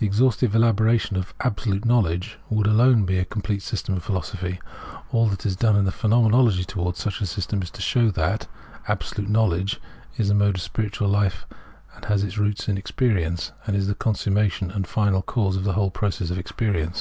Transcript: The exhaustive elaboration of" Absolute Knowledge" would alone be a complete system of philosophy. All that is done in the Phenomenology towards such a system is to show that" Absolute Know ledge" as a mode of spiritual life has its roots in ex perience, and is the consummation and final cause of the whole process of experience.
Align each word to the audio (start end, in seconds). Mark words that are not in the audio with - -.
The 0.00 0.06
exhaustive 0.06 0.56
elaboration 0.56 1.16
of" 1.16 1.32
Absolute 1.42 1.84
Knowledge" 1.84 2.40
would 2.50 2.66
alone 2.66 3.04
be 3.04 3.18
a 3.18 3.24
complete 3.24 3.62
system 3.62 3.94
of 3.96 4.02
philosophy. 4.02 4.58
All 5.12 5.28
that 5.28 5.46
is 5.46 5.54
done 5.54 5.76
in 5.76 5.84
the 5.84 5.92
Phenomenology 5.92 6.64
towards 6.64 6.98
such 6.98 7.20
a 7.20 7.26
system 7.26 7.62
is 7.62 7.70
to 7.70 7.80
show 7.80 8.10
that" 8.10 8.48
Absolute 8.88 9.30
Know 9.30 9.44
ledge" 9.44 9.80
as 10.18 10.28
a 10.28 10.34
mode 10.34 10.56
of 10.56 10.60
spiritual 10.62 11.06
life 11.08 11.46
has 12.08 12.24
its 12.24 12.36
roots 12.36 12.68
in 12.68 12.76
ex 12.78 12.90
perience, 12.90 13.52
and 13.64 13.76
is 13.76 13.86
the 13.86 13.94
consummation 13.94 14.72
and 14.72 14.88
final 14.88 15.22
cause 15.22 15.54
of 15.54 15.62
the 15.62 15.74
whole 15.74 15.92
process 15.92 16.30
of 16.30 16.38
experience. 16.40 16.98